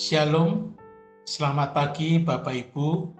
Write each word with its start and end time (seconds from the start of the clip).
Shalom, 0.00 0.72
selamat 1.28 1.76
pagi 1.76 2.16
Bapak 2.16 2.56
Ibu. 2.56 3.12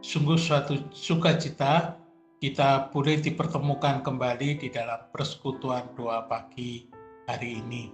Sungguh 0.00 0.40
suatu 0.40 0.88
sukacita 0.88 2.00
kita 2.40 2.88
boleh 2.88 3.20
dipertemukan 3.20 4.00
kembali 4.00 4.56
di 4.56 4.72
dalam 4.72 5.04
persekutuan 5.12 5.84
doa 6.00 6.24
pagi 6.24 6.88
hari 7.28 7.60
ini. 7.60 7.92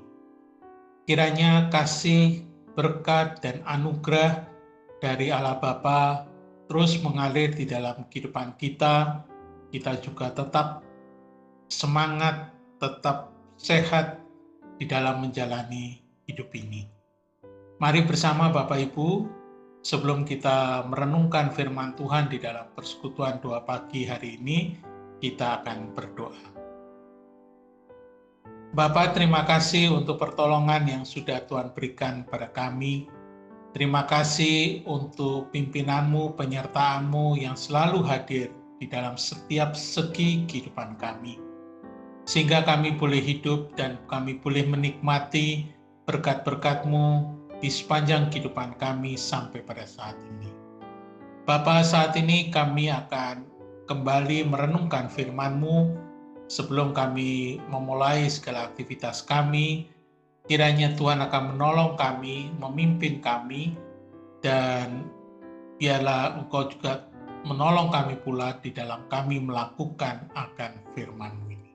Kiranya 1.10 1.66
kasih, 1.74 2.46
berkat, 2.78 3.42
dan 3.42 3.66
anugerah 3.66 4.46
dari 5.02 5.34
Allah 5.34 5.58
Bapa 5.58 6.30
terus 6.70 6.94
mengalir 7.02 7.50
di 7.50 7.66
dalam 7.66 8.06
kehidupan 8.14 8.54
kita. 8.62 9.26
Kita 9.74 9.98
juga 9.98 10.30
tetap 10.30 10.86
semangat, 11.66 12.54
tetap 12.78 13.34
sehat 13.58 14.22
di 14.78 14.86
dalam 14.86 15.18
menjalani 15.18 15.98
hidup 16.30 16.54
ini. 16.54 16.94
Mari 17.84 18.00
bersama 18.08 18.48
Bapak 18.48 18.80
Ibu, 18.80 19.28
sebelum 19.84 20.24
kita 20.24 20.88
merenungkan 20.88 21.52
firman 21.52 21.92
Tuhan 21.92 22.32
di 22.32 22.40
dalam 22.40 22.72
persekutuan 22.72 23.44
doa 23.44 23.60
pagi 23.60 24.08
hari 24.08 24.40
ini, 24.40 24.72
kita 25.20 25.60
akan 25.60 25.92
berdoa. 25.92 26.32
Bapak, 28.72 29.12
terima 29.12 29.44
kasih 29.44 29.92
untuk 29.92 30.16
pertolongan 30.16 30.88
yang 30.88 31.04
sudah 31.04 31.44
Tuhan 31.44 31.76
berikan 31.76 32.24
pada 32.24 32.48
kami. 32.48 33.04
Terima 33.76 34.08
kasih 34.08 34.80
untuk 34.88 35.52
pimpinanmu, 35.52 36.40
penyertaanmu 36.40 37.36
yang 37.36 37.52
selalu 37.52 38.00
hadir 38.00 38.48
di 38.80 38.88
dalam 38.88 39.20
setiap 39.20 39.76
segi 39.76 40.48
kehidupan 40.48 40.96
kami. 40.96 41.36
Sehingga 42.24 42.64
kami 42.64 42.96
boleh 42.96 43.20
hidup 43.20 43.76
dan 43.76 44.00
kami 44.08 44.40
boleh 44.40 44.64
menikmati 44.64 45.68
berkat-berkatmu 46.08 47.43
di 47.64 47.72
sepanjang 47.72 48.28
kehidupan 48.28 48.76
kami 48.76 49.16
sampai 49.16 49.64
pada 49.64 49.88
saat 49.88 50.20
ini. 50.20 50.52
Bapa, 51.48 51.80
saat 51.80 52.12
ini 52.12 52.52
kami 52.52 52.92
akan 52.92 53.40
kembali 53.88 54.44
merenungkan 54.52 55.08
firman-Mu 55.08 55.96
sebelum 56.52 56.92
kami 56.92 57.56
memulai 57.72 58.28
segala 58.28 58.68
aktivitas 58.68 59.24
kami. 59.24 59.88
Kiranya 60.44 60.92
Tuhan 60.92 61.24
akan 61.24 61.56
menolong 61.56 61.96
kami, 61.96 62.52
memimpin 62.60 63.24
kami, 63.24 63.72
dan 64.44 65.08
biarlah 65.80 66.36
Engkau 66.36 66.68
juga 66.68 67.08
menolong 67.48 67.88
kami 67.88 68.20
pula 68.20 68.60
di 68.60 68.76
dalam 68.76 69.08
kami 69.08 69.40
melakukan 69.40 70.28
akan 70.36 70.84
firman-Mu 70.92 71.48
ini. 71.48 71.72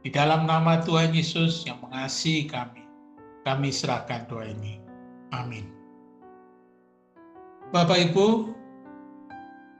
Di 0.00 0.08
dalam 0.08 0.48
nama 0.48 0.80
Tuhan 0.80 1.12
Yesus 1.12 1.68
yang 1.68 1.76
mengasihi 1.84 2.48
kami, 2.48 2.88
kami 3.44 3.68
serahkan 3.68 4.24
doa 4.32 4.48
ini. 4.48 4.85
Amin. 5.34 5.66
Bapak 7.74 7.98
Ibu, 8.10 8.54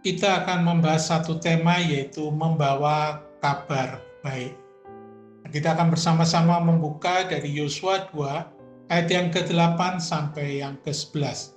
kita 0.02 0.42
akan 0.42 0.66
membahas 0.66 1.10
satu 1.10 1.38
tema 1.38 1.78
yaitu 1.78 2.30
membawa 2.30 3.22
kabar 3.38 4.02
baik. 4.22 4.54
Kita 5.50 5.78
akan 5.78 5.94
bersama-sama 5.94 6.58
membuka 6.58 7.22
dari 7.26 7.54
Yosua 7.54 8.10
2 8.10 8.90
ayat 8.90 9.08
yang 9.10 9.30
ke-8 9.30 10.02
sampai 10.02 10.62
yang 10.62 10.74
ke-11. 10.82 11.54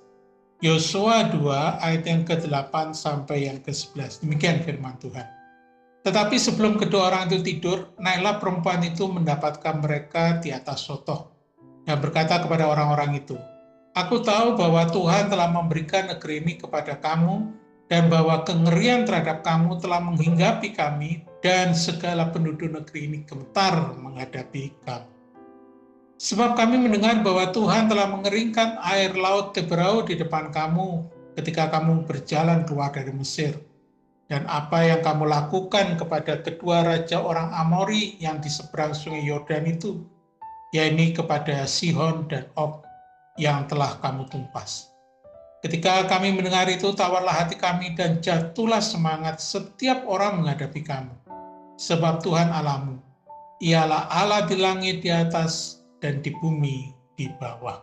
Yosua 0.61 1.33
2 1.33 1.81
ayat 1.81 2.03
yang 2.05 2.21
ke-8 2.25 2.93
sampai 2.93 3.49
yang 3.49 3.57
ke-11. 3.65 4.21
Demikian 4.21 4.61
firman 4.61 4.97
Tuhan. 5.01 5.25
Tetapi 6.05 6.35
sebelum 6.39 6.79
kedua 6.79 7.11
orang 7.11 7.27
itu 7.27 7.43
tidur, 7.43 7.91
naiklah 7.99 8.39
perempuan 8.39 8.79
itu 8.85 9.09
mendapatkan 9.09 9.83
mereka 9.83 10.39
di 10.39 10.53
atas 10.53 10.87
sotoh 10.87 11.27
dan 11.83 11.99
berkata 11.99 12.39
kepada 12.39 12.69
orang-orang 12.69 13.19
itu, 13.19 13.35
Aku 13.99 14.23
tahu 14.23 14.55
bahwa 14.55 14.87
Tuhan 14.87 15.27
telah 15.27 15.51
memberikan 15.51 16.07
negeri 16.07 16.39
ini 16.39 16.55
kepada 16.55 16.95
kamu 17.03 17.51
dan 17.91 18.07
bahwa 18.07 18.47
kengerian 18.47 19.03
terhadap 19.03 19.43
kamu 19.43 19.75
telah 19.83 19.99
menghinggapi 19.99 20.71
kami 20.71 21.27
dan 21.43 21.75
segala 21.75 22.31
penduduk 22.31 22.71
negeri 22.71 23.11
ini 23.11 23.17
gemetar 23.27 23.91
menghadapi 23.99 24.71
kamu. 24.87 25.11
Sebab 26.15 26.55
kami 26.55 26.79
mendengar 26.79 27.19
bahwa 27.19 27.51
Tuhan 27.51 27.91
telah 27.91 28.07
mengeringkan 28.07 28.79
air 28.87 29.11
laut 29.19 29.51
Tebrau 29.51 30.07
di 30.07 30.15
depan 30.15 30.47
kamu 30.55 31.03
ketika 31.35 31.67
kamu 31.67 32.07
berjalan 32.07 32.63
keluar 32.63 32.95
dari 32.95 33.11
Mesir. 33.11 33.59
Dan 34.31 34.47
apa 34.47 34.79
yang 34.85 35.03
kamu 35.03 35.27
lakukan 35.27 35.99
kepada 35.99 36.39
kedua 36.39 36.87
raja 36.87 37.19
orang 37.19 37.51
Amori 37.51 38.15
yang 38.23 38.39
di 38.39 38.47
seberang 38.47 38.95
sungai 38.95 39.25
Yordan 39.27 39.65
itu, 39.67 40.05
yaitu 40.71 41.19
kepada 41.19 41.65
Sihon 41.65 42.29
dan 42.29 42.45
Og 42.53 42.88
yang 43.39 43.63
telah 43.71 43.95
kamu 44.03 44.27
tumpas. 44.27 44.91
Ketika 45.63 46.07
kami 46.07 46.35
mendengar 46.35 46.67
itu, 46.67 46.91
tawarlah 46.91 47.43
hati 47.43 47.55
kami 47.55 47.95
dan 47.95 48.19
jatuhlah 48.19 48.83
semangat 48.83 49.39
setiap 49.39 50.03
orang 50.07 50.43
menghadapi 50.43 50.83
kamu. 50.83 51.15
Sebab 51.79 52.19
Tuhan 52.19 52.51
Alamu, 52.51 52.99
ialah 53.63 54.11
Allah 54.11 54.43
di 54.47 54.59
langit 54.59 55.03
di 55.03 55.11
atas 55.11 55.83
dan 56.03 56.19
di 56.19 56.31
bumi 56.39 56.91
di 57.15 57.27
bawah. 57.39 57.79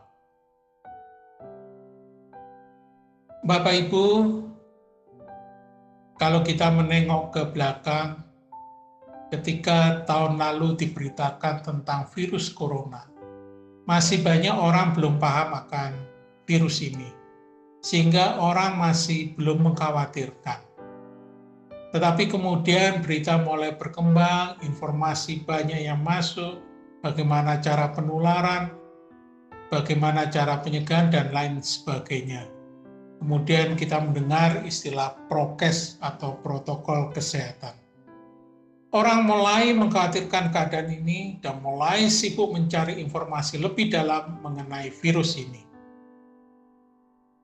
Bapak 3.44 3.74
Ibu, 3.88 4.06
kalau 6.16 6.40
kita 6.40 6.72
menengok 6.72 7.24
ke 7.32 7.42
belakang, 7.52 8.24
ketika 9.28 10.00
tahun 10.08 10.40
lalu 10.40 10.80
diberitakan 10.80 11.60
tentang 11.60 12.08
virus 12.16 12.48
corona, 12.48 13.04
masih 13.86 14.18
banyak 14.26 14.50
orang 14.50 14.98
belum 14.98 15.22
paham 15.22 15.54
akan 15.54 15.94
virus 16.42 16.82
ini, 16.82 17.06
sehingga 17.86 18.42
orang 18.42 18.82
masih 18.82 19.38
belum 19.38 19.62
mengkhawatirkan. 19.62 20.58
Tetapi 21.94 22.26
kemudian 22.26 23.00
berita 23.00 23.38
mulai 23.38 23.78
berkembang, 23.78 24.58
informasi 24.66 25.46
banyak 25.46 25.86
yang 25.86 26.02
masuk, 26.02 26.58
bagaimana 26.98 27.62
cara 27.62 27.94
penularan, 27.94 28.74
bagaimana 29.70 30.26
cara 30.34 30.58
pencegahan, 30.60 31.14
dan 31.14 31.30
lain 31.30 31.62
sebagainya. 31.62 32.50
Kemudian 33.22 33.78
kita 33.78 34.02
mendengar 34.02 34.66
istilah 34.66 35.14
prokes 35.30 35.96
atau 36.02 36.36
protokol 36.42 37.14
kesehatan. 37.14 37.85
Orang 38.96 39.28
mulai 39.28 39.76
mengkhawatirkan 39.76 40.56
keadaan 40.56 40.88
ini 40.88 41.36
dan 41.44 41.60
mulai 41.60 42.08
sibuk 42.08 42.56
mencari 42.56 42.96
informasi 42.96 43.60
lebih 43.60 43.92
dalam 43.92 44.40
mengenai 44.40 44.88
virus 44.88 45.36
ini. 45.36 45.60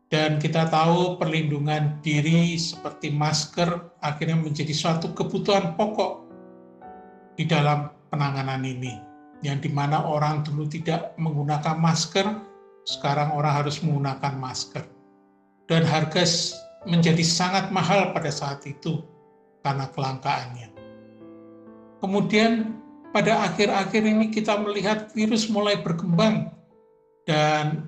Dan 0.09 0.41
kita 0.41 0.73
tahu 0.73 1.21
perlindungan 1.21 2.01
diri 2.01 2.57
seperti 2.57 3.13
masker 3.13 3.69
akhirnya 4.01 4.41
menjadi 4.41 4.73
suatu 4.73 5.13
kebutuhan 5.13 5.77
pokok 5.77 6.25
di 7.37 7.45
dalam 7.45 7.93
penanganan 8.09 8.65
ini. 8.65 8.97
Yang 9.45 9.69
di 9.69 9.71
mana 9.77 10.09
orang 10.09 10.49
dulu 10.49 10.65
tidak 10.73 11.13
menggunakan 11.21 11.77
masker, 11.77 12.33
sekarang 12.89 13.29
orang 13.37 13.61
harus 13.61 13.77
menggunakan 13.85 14.41
masker. 14.41 14.89
Dan 15.69 15.85
harga 15.85 16.25
menjadi 16.89 17.21
sangat 17.21 17.69
mahal 17.69 18.17
pada 18.17 18.33
saat 18.33 18.65
itu 18.65 19.05
karena 19.61 19.85
kelangkaannya. 19.93 20.72
Kemudian 22.03 22.83
pada 23.15 23.47
akhir-akhir 23.47 24.03
ini 24.03 24.35
kita 24.35 24.59
melihat 24.59 25.15
virus 25.15 25.47
mulai 25.47 25.79
berkembang 25.79 26.51
dan 27.23 27.87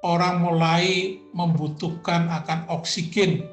orang 0.00 0.40
mulai 0.40 1.20
membutuhkan 1.36 2.32
akan 2.32 2.64
oksigen. 2.72 3.44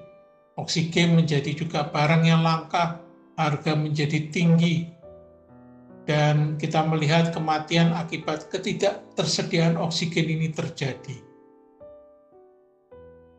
Oksigen 0.55 1.19
menjadi 1.19 1.51
juga 1.51 1.91
barang 1.91 2.23
yang 2.23 2.47
langka, 2.47 2.99
harga 3.35 3.75
menjadi 3.75 4.31
tinggi, 4.31 4.87
dan 6.07 6.55
kita 6.55 6.83
melihat 6.87 7.35
kematian 7.35 7.91
akibat 7.91 8.47
ketidaktersediaan 8.47 9.75
oksigen 9.75 10.31
ini 10.31 10.51
terjadi. 10.51 11.15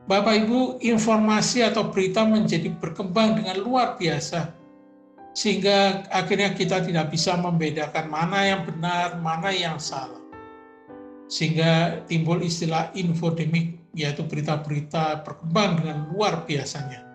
Bapak 0.09 0.45
Ibu, 0.45 0.81
informasi 0.81 1.61
atau 1.65 1.93
berita 1.93 2.25
menjadi 2.25 2.73
berkembang 2.73 3.37
dengan 3.37 3.61
luar 3.61 4.01
biasa 4.01 4.60
sehingga 5.31 6.07
akhirnya 6.11 6.51
kita 6.59 6.83
tidak 6.83 7.15
bisa 7.15 7.39
membedakan 7.39 8.11
mana 8.11 8.51
yang 8.51 8.63
benar, 8.67 9.19
mana 9.23 9.55
yang 9.55 9.79
salah. 9.79 10.19
Sehingga 11.31 12.03
timbul 12.11 12.43
istilah 12.43 12.91
infodemik, 12.99 13.79
yaitu 13.95 14.27
berita-berita 14.27 15.23
berkembang 15.23 15.79
dengan 15.79 15.99
luar 16.11 16.43
biasanya. 16.43 17.07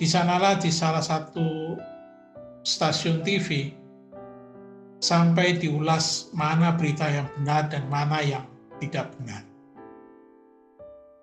Di 0.00 0.08
sanalah 0.08 0.56
di 0.56 0.72
salah 0.72 1.04
satu 1.04 1.76
stasiun 2.64 3.20
TV, 3.20 3.76
sampai 5.04 5.60
diulas 5.60 6.32
mana 6.32 6.72
berita 6.72 7.04
yang 7.12 7.28
benar 7.36 7.68
dan 7.68 7.84
mana 7.92 8.24
yang 8.24 8.48
tidak 8.80 9.12
benar. 9.20 9.44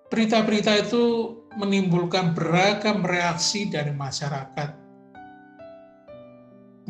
Berita-berita 0.06 0.86
itu 0.86 1.34
menimbulkan 1.58 2.30
beragam 2.30 3.02
reaksi 3.02 3.66
dari 3.66 3.90
masyarakat 3.90 4.79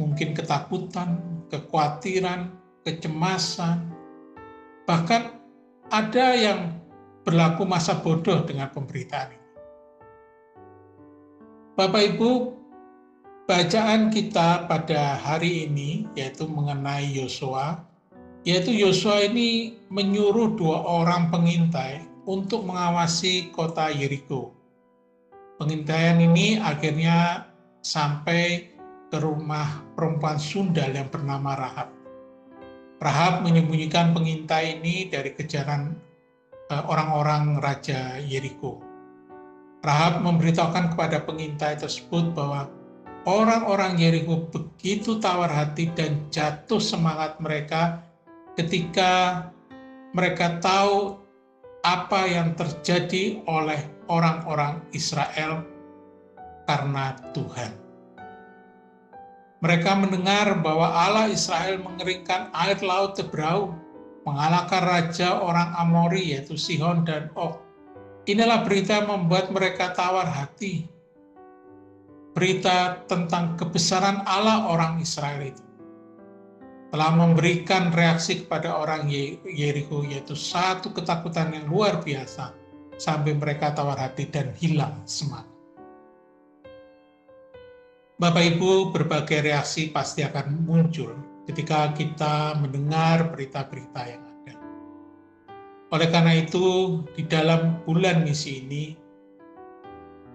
mungkin 0.01 0.33
ketakutan, 0.33 1.21
kekhawatiran, 1.53 2.57
kecemasan, 2.89 3.93
bahkan 4.89 5.37
ada 5.93 6.33
yang 6.33 6.81
berlaku 7.21 7.69
masa 7.69 8.01
bodoh 8.01 8.41
dengan 8.49 8.73
pemberitaan 8.73 9.37
ini. 9.37 9.49
Bapak 11.77 12.03
Ibu, 12.17 12.31
bacaan 13.45 14.09
kita 14.09 14.65
pada 14.65 15.21
hari 15.21 15.69
ini 15.69 16.09
yaitu 16.17 16.49
mengenai 16.49 17.13
Yosua, 17.13 17.85
yaitu 18.49 18.73
Yosua 18.73 19.29
ini 19.29 19.77
menyuruh 19.93 20.57
dua 20.57 20.81
orang 20.81 21.29
pengintai 21.29 22.09
untuk 22.25 22.65
mengawasi 22.65 23.53
kota 23.53 23.93
Yeriko. 23.93 24.57
Pengintaian 25.61 26.17
ini 26.17 26.57
akhirnya 26.57 27.45
sampai 27.85 28.73
ke 29.11 29.19
rumah 29.19 29.83
perempuan 29.99 30.39
Sundal 30.39 30.95
yang 30.95 31.11
bernama 31.11 31.59
Rahab. 31.59 31.91
Rahab 33.03 33.43
menyembunyikan 33.43 34.15
pengintai 34.15 34.79
ini 34.79 35.11
dari 35.11 35.35
kejaran 35.35 35.99
eh, 36.71 36.85
orang-orang 36.87 37.59
Raja 37.59 38.23
Yeriko. 38.23 38.79
Rahab 39.83 40.23
memberitahukan 40.23 40.95
kepada 40.95 41.25
pengintai 41.27 41.75
tersebut 41.75 42.37
bahwa 42.37 42.71
orang-orang 43.27 43.99
Yeriko 43.99 44.47
begitu 44.53 45.19
tawar 45.19 45.51
hati 45.51 45.91
dan 45.93 46.31
jatuh 46.31 46.79
semangat 46.79 47.41
mereka 47.43 48.05
ketika 48.55 49.45
mereka 50.15 50.61
tahu 50.61 51.19
apa 51.81 52.29
yang 52.29 52.53
terjadi 52.53 53.41
oleh 53.49 53.81
orang-orang 54.13 54.85
Israel 54.93 55.65
karena 56.69 57.17
Tuhan. 57.33 57.90
Mereka 59.61 59.93
mendengar 60.01 60.57
bahwa 60.65 60.89
Allah 60.89 61.29
Israel 61.29 61.85
mengeringkan 61.85 62.49
air 62.57 62.81
laut 62.81 63.13
Tebrau, 63.13 63.77
mengalahkan 64.25 64.81
raja 64.81 65.37
orang 65.37 65.77
Amori 65.77 66.33
yaitu 66.33 66.57
Sihon 66.57 67.05
dan 67.05 67.29
Og. 67.37 67.61
Inilah 68.25 68.65
berita 68.65 69.05
membuat 69.05 69.53
mereka 69.53 69.93
tawar 69.93 70.25
hati. 70.29 70.89
Berita 72.33 73.05
tentang 73.05 73.59
kebesaran 73.61 74.25
Allah 74.25 74.71
orang 74.71 75.03
Israel 75.03 75.45
itu 75.45 75.71
telah 76.91 77.11
memberikan 77.15 77.95
reaksi 77.95 78.43
kepada 78.43 78.75
orang 78.75 79.07
Yeriko 79.47 80.03
yaitu 80.03 80.35
satu 80.35 80.91
ketakutan 80.91 81.55
yang 81.55 81.71
luar 81.71 82.03
biasa 82.03 82.51
sampai 82.99 83.35
mereka 83.39 83.71
tawar 83.75 83.99
hati 83.99 84.27
dan 84.27 84.51
hilang 84.59 84.99
semangat. 85.07 85.50
Bapak 88.21 88.53
Ibu, 88.53 88.93
berbagai 88.93 89.49
reaksi 89.49 89.89
pasti 89.89 90.21
akan 90.21 90.69
muncul 90.69 91.17
ketika 91.49 91.89
kita 91.97 92.53
mendengar 92.61 93.33
berita-berita 93.33 94.01
yang 94.05 94.21
ada. 94.21 94.55
Oleh 95.89 96.09
karena 96.13 96.37
itu, 96.37 97.01
di 97.17 97.25
dalam 97.25 97.81
bulan 97.89 98.21
misi 98.21 98.61
ini, 98.61 98.93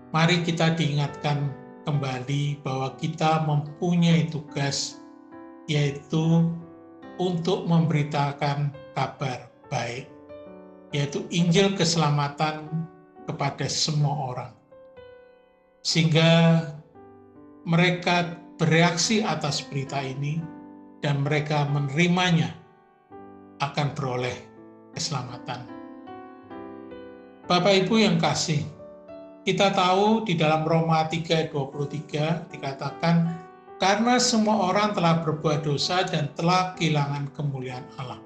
mari 0.09 0.41
kita 0.41 0.73
diingatkan 0.73 1.53
kembali 1.85 2.65
bahwa 2.65 2.97
kita 2.97 3.45
mempunyai 3.45 4.33
tugas 4.33 4.97
yaitu 5.69 6.49
untuk 7.21 7.69
memberitakan 7.69 8.73
kabar 8.97 9.53
baik, 9.69 10.09
yaitu 10.89 11.21
Injil 11.29 11.77
keselamatan 11.77 12.65
kepada 13.29 13.69
semua 13.69 14.33
orang. 14.33 14.53
Sehingga 15.85 16.33
mereka 17.65 18.38
bereaksi 18.62 19.25
atas 19.25 19.65
berita 19.65 19.97
ini 19.97 20.38
dan 21.01 21.25
mereka 21.25 21.65
menerimanya 21.65 22.53
akan 23.59 23.91
beroleh 23.97 24.38
keselamatan. 24.94 25.65
Bapak 27.50 27.85
Ibu 27.85 28.01
yang 28.01 28.17
kasih, 28.21 28.62
kita 29.45 29.73
tahu 29.73 30.25
di 30.25 30.38
dalam 30.38 30.65
Roma 30.65 31.09
3:23 31.09 32.50
dikatakan 32.53 33.33
karena 33.81 34.18
semua 34.21 34.69
orang 34.73 34.94
telah 34.94 35.21
berbuat 35.25 35.65
dosa 35.65 36.06
dan 36.06 36.29
telah 36.38 36.73
kehilangan 36.77 37.33
kemuliaan 37.33 37.85
Allah. 37.97 38.21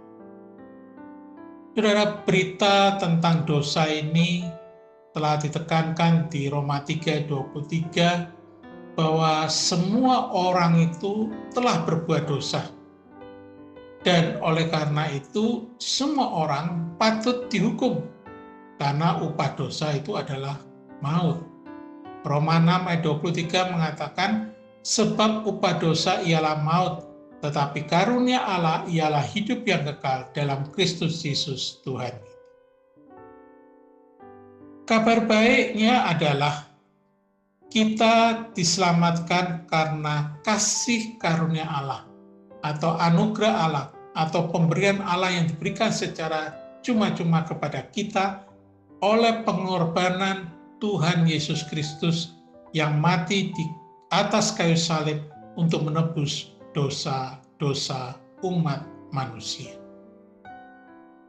Saudara, 1.75 2.23
berita 2.27 2.99
tentang 2.99 3.47
dosa 3.47 3.87
ini 3.87 4.43
telah 5.15 5.39
ditekankan 5.39 6.27
di 6.27 6.51
Roma 6.51 6.83
3:23 6.83 8.38
bahwa 8.99 9.47
semua 9.47 10.27
orang 10.35 10.91
itu 10.91 11.31
telah 11.55 11.87
berbuat 11.87 12.27
dosa. 12.27 12.67
Dan 14.03 14.43
oleh 14.43 14.67
karena 14.67 15.07
itu 15.07 15.71
semua 15.79 16.27
orang 16.27 16.99
patut 16.99 17.47
dihukum 17.47 18.03
karena 18.75 19.23
upah 19.23 19.55
dosa 19.55 19.95
itu 19.95 20.19
adalah 20.19 20.59
maut. 20.99 21.39
Roma 22.27 22.59
6 22.59 22.91
ayat 22.91 23.01
23 23.07 23.71
mengatakan 23.71 24.51
sebab 24.83 25.47
upah 25.47 25.79
dosa 25.79 26.19
ialah 26.19 26.59
maut, 26.59 27.07
tetapi 27.39 27.87
karunia 27.87 28.43
Allah 28.43 28.83
ialah 28.91 29.23
hidup 29.23 29.63
yang 29.63 29.87
kekal 29.87 30.27
dalam 30.35 30.67
Kristus 30.75 31.23
Yesus 31.23 31.79
Tuhan. 31.87 32.15
Kabar 34.87 35.23
baiknya 35.23 36.07
adalah 36.07 36.68
kita 37.69 38.49
diselamatkan 38.57 39.69
karena 39.69 40.33
kasih 40.41 41.17
karunia 41.21 41.69
Allah 41.69 42.09
atau 42.65 42.97
anugerah 42.97 43.55
Allah 43.69 43.85
atau 44.17 44.49
pemberian 44.49 44.99
Allah 45.05 45.31
yang 45.31 45.45
diberikan 45.47 45.93
secara 45.93 46.57
cuma-cuma 46.81 47.45
kepada 47.45 47.85
kita 47.93 48.43
oleh 48.99 49.45
pengorbanan 49.45 50.49
Tuhan 50.81 51.29
Yesus 51.29 51.63
Kristus 51.69 52.35
yang 52.73 52.97
mati 52.99 53.53
di 53.53 53.65
atas 54.09 54.51
kayu 54.51 54.75
salib 54.75 55.21
untuk 55.55 55.85
menebus 55.85 56.57
dosa-dosa 56.73 58.17
umat 58.41 58.81
manusia. 59.13 59.77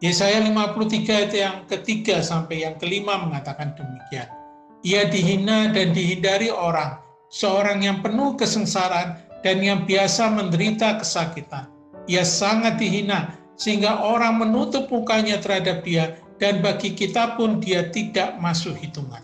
Yesaya 0.01 0.41
53 0.41 1.05
ayat 1.13 1.33
yang 1.37 1.57
ketiga 1.69 2.25
sampai 2.25 2.65
yang 2.65 2.81
kelima 2.81 3.21
mengatakan 3.21 3.77
demikian. 3.77 4.40
Ia 4.81 5.09
dihina 5.13 5.69
dan 5.73 5.93
dihindari 5.93 6.49
orang, 6.49 6.97
seorang 7.29 7.85
yang 7.85 8.01
penuh 8.01 8.33
kesengsaraan 8.37 9.21
dan 9.45 9.61
yang 9.61 9.85
biasa 9.85 10.33
menderita 10.33 10.97
kesakitan. 11.01 11.69
Ia 12.09 12.25
sangat 12.25 12.81
dihina 12.81 13.37
sehingga 13.61 14.01
orang 14.01 14.41
menutup 14.41 14.89
mukanya 14.89 15.37
terhadap 15.37 15.85
dia 15.85 16.17
dan 16.41 16.65
bagi 16.65 16.97
kita 16.97 17.37
pun 17.37 17.61
dia 17.61 17.93
tidak 17.93 18.41
masuk 18.41 18.73
hitungan. 18.73 19.21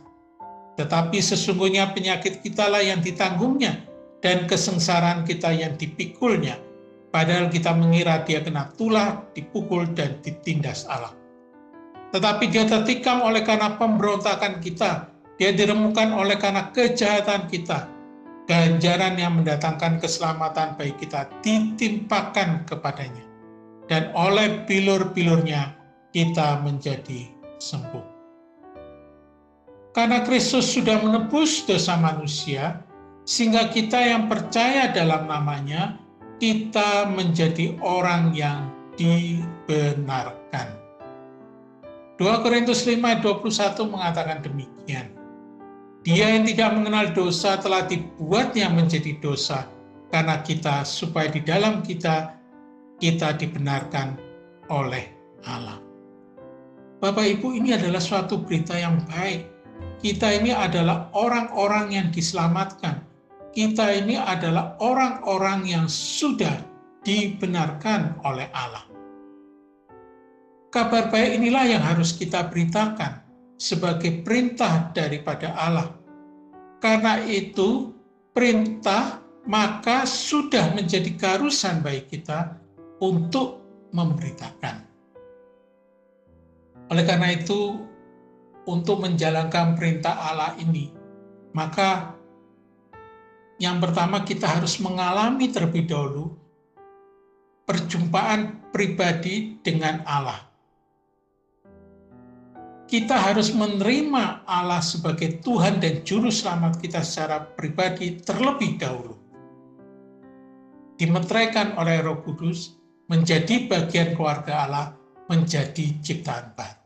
Tetapi 0.76 1.16
sesungguhnya 1.24 1.96
penyakit 1.96 2.44
kitalah 2.44 2.84
yang 2.84 3.00
ditanggungnya 3.00 3.80
dan 4.20 4.44
kesengsaraan 4.44 5.24
kita 5.24 5.48
yang 5.56 5.72
dipikulnya. 5.80 6.60
Padahal 7.08 7.48
kita 7.48 7.72
mengira 7.72 8.20
dia 8.28 8.44
kena 8.44 8.68
tulah, 8.76 9.24
dipukul, 9.32 9.88
dan 9.96 10.20
ditindas 10.20 10.84
Allah. 10.84 11.16
Tetapi 12.12 12.52
dia 12.52 12.68
tertikam 12.68 13.24
oleh 13.24 13.40
karena 13.40 13.72
pemberontakan 13.80 14.60
kita. 14.60 15.15
Dia 15.36 15.52
diremukan 15.52 16.16
oleh 16.16 16.40
karena 16.40 16.72
kejahatan 16.72 17.48
kita. 17.52 17.92
Ganjaran 18.46 19.18
yang 19.18 19.42
mendatangkan 19.42 19.98
keselamatan 19.98 20.78
bagi 20.78 20.94
kita 21.02 21.28
ditimpakan 21.42 22.62
kepadanya. 22.64 23.26
Dan 23.90 24.14
oleh 24.14 24.64
bilur-bilurnya 24.64 25.74
kita 26.14 26.62
menjadi 26.62 27.26
sembuh. 27.58 28.06
Karena 29.96 30.22
Kristus 30.22 30.76
sudah 30.76 31.00
menebus 31.00 31.64
dosa 31.64 31.96
manusia, 31.96 32.84
sehingga 33.24 33.72
kita 33.72 33.96
yang 33.96 34.28
percaya 34.28 34.92
dalam 34.92 35.24
namanya, 35.24 35.96
kita 36.36 37.08
menjadi 37.08 37.80
orang 37.80 38.36
yang 38.36 38.68
dibenarkan. 39.00 40.68
2 42.20 42.44
Korintus 42.44 42.84
5 42.84 43.00
ayat 43.00 43.20
21 43.24 43.92
mengatakan 43.92 44.38
demikian. 44.44 45.15
Dia 46.06 46.38
yang 46.38 46.46
tidak 46.46 46.70
mengenal 46.78 47.10
dosa 47.10 47.58
telah 47.58 47.82
dibuatnya 47.90 48.70
menjadi 48.70 49.18
dosa 49.18 49.66
karena 50.14 50.38
kita 50.46 50.86
supaya 50.86 51.26
di 51.26 51.42
dalam 51.42 51.82
kita 51.82 52.38
kita 53.02 53.34
dibenarkan 53.34 54.14
oleh 54.70 55.10
Allah. 55.50 55.82
Bapak 57.02 57.26
Ibu 57.26 57.58
ini 57.58 57.74
adalah 57.74 57.98
suatu 57.98 58.38
berita 58.38 58.78
yang 58.78 59.02
baik 59.10 59.56
kita 60.06 60.38
ini 60.38 60.54
adalah 60.54 61.10
orang-orang 61.18 61.90
yang 61.90 62.08
diselamatkan. 62.14 63.02
Kita 63.50 63.90
ini 63.90 64.14
adalah 64.14 64.78
orang-orang 64.78 65.66
yang 65.66 65.90
sudah 65.90 66.62
dibenarkan 67.02 68.14
oleh 68.22 68.46
Allah. 68.54 68.86
Kabar 70.70 71.10
baik 71.10 71.42
inilah 71.42 71.66
yang 71.66 71.82
harus 71.82 72.14
kita 72.14 72.46
beritakan 72.46 73.25
sebagai 73.56 74.22
perintah 74.24 74.92
daripada 74.92 75.52
Allah. 75.56 75.88
Karena 76.80 77.20
itu, 77.24 77.92
perintah 78.36 79.20
maka 79.48 80.04
sudah 80.04 80.74
menjadi 80.76 81.08
keharusan 81.16 81.80
baik 81.80 82.12
kita 82.12 82.58
untuk 83.00 83.64
memberitakan. 83.94 84.84
Oleh 86.92 87.04
karena 87.06 87.34
itu, 87.34 87.80
untuk 88.66 89.02
menjalankan 89.02 89.78
perintah 89.78 90.14
Allah 90.18 90.52
ini, 90.58 90.90
maka 91.54 92.14
yang 93.56 93.80
pertama 93.80 94.20
kita 94.26 94.44
harus 94.44 94.76
mengalami 94.82 95.48
terlebih 95.48 95.88
dahulu 95.88 96.34
perjumpaan 97.66 98.70
pribadi 98.70 99.58
dengan 99.64 100.04
Allah. 100.06 100.46
Kita 102.86 103.18
harus 103.18 103.50
menerima 103.50 104.46
Allah 104.46 104.78
sebagai 104.78 105.42
Tuhan 105.42 105.82
dan 105.82 106.06
Juru 106.06 106.30
Selamat 106.30 106.78
kita 106.78 107.02
secara 107.02 107.42
pribadi 107.42 108.22
terlebih 108.22 108.78
dahulu. 108.78 109.18
Dimeteraikan 110.94 111.74
oleh 111.82 111.98
Roh 112.06 112.22
Kudus, 112.22 112.78
menjadi 113.10 113.66
bagian 113.66 114.14
keluarga 114.14 114.70
Allah, 114.70 114.86
menjadi 115.26 115.98
ciptaan 115.98 116.54
baru. 116.54 116.78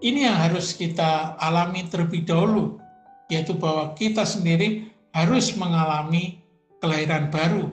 Ini 0.00 0.32
yang 0.32 0.40
harus 0.40 0.72
kita 0.72 1.36
alami 1.36 1.84
terlebih 1.84 2.24
dahulu, 2.24 2.80
yaitu 3.28 3.52
bahwa 3.52 3.92
kita 3.92 4.24
sendiri 4.24 4.88
harus 5.12 5.52
mengalami 5.52 6.40
kelahiran 6.80 7.28
baru, 7.28 7.68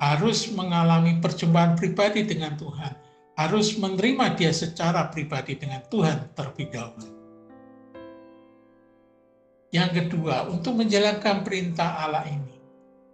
harus 0.00 0.48
mengalami 0.48 1.20
perjumpaan 1.20 1.76
pribadi 1.76 2.24
dengan 2.24 2.56
Tuhan, 2.56 2.96
harus 3.36 3.76
menerima 3.76 4.32
dia 4.34 4.50
secara 4.50 5.12
pribadi 5.12 5.60
dengan 5.60 5.84
Tuhan 5.86 6.32
terlebih 6.32 6.72
dahulu. 6.72 7.08
Yang 9.70 9.90
kedua, 10.00 10.48
untuk 10.48 10.80
menjalankan 10.80 11.44
perintah 11.44 12.00
Allah 12.00 12.24
ini, 12.26 12.56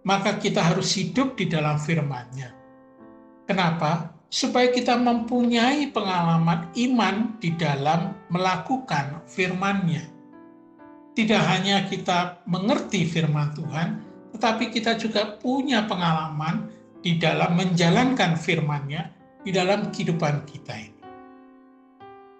maka 0.07 0.39
kita 0.39 0.63
harus 0.63 0.95
hidup 0.95 1.35
di 1.35 1.51
dalam 1.51 1.75
firman-Nya. 1.75 2.55
Kenapa? 3.43 4.13
supaya 4.33 4.73
kita 4.73 4.97
mempunyai 4.97 5.93
pengalaman 5.93 6.65
iman 6.73 7.37
di 7.37 7.53
dalam 7.53 8.17
melakukan 8.33 9.21
firman-Nya. 9.29 10.09
Tidak 11.13 11.43
hanya 11.53 11.85
kita 11.85 12.41
mengerti 12.49 13.05
firman 13.05 13.53
Tuhan, 13.53 14.01
tetapi 14.33 14.73
kita 14.73 14.97
juga 14.97 15.37
punya 15.37 15.85
pengalaman 15.85 16.65
di 17.05 17.21
dalam 17.21 17.53
menjalankan 17.53 18.33
firman-Nya 18.33 19.13
di 19.43 19.51
dalam 19.51 19.91
kehidupan 19.91 20.47
kita 20.47 20.73
ini. 20.75 21.01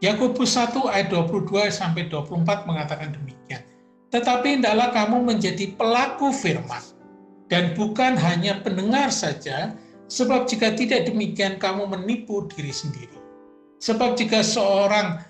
Yakobus 0.03 0.59
1 0.59 0.75
ayat 0.91 1.07
22 1.11 1.71
sampai 1.71 2.11
24 2.11 2.67
mengatakan 2.67 3.15
demikian. 3.15 3.63
Tetapi 4.11 4.59
hendaklah 4.59 4.91
kamu 4.91 5.23
menjadi 5.23 5.71
pelaku 5.79 6.35
firman 6.35 6.83
dan 7.47 7.71
bukan 7.75 8.19
hanya 8.19 8.59
pendengar 8.59 9.11
saja, 9.11 9.75
Sebab 10.13 10.45
jika 10.45 10.77
tidak 10.77 11.09
demikian 11.09 11.57
kamu 11.57 11.89
menipu 11.89 12.45
diri 12.51 12.69
sendiri. 12.69 13.17
Sebab 13.81 14.13
jika 14.13 14.45
seorang 14.45 15.25